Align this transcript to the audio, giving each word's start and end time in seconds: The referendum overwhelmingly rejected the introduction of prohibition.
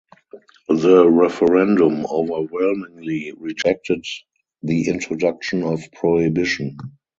The 0.67 1.07
referendum 1.07 2.07
overwhelmingly 2.09 3.33
rejected 3.37 4.03
the 4.63 4.87
introduction 4.87 5.61
of 5.61 5.83
prohibition. 5.93 6.77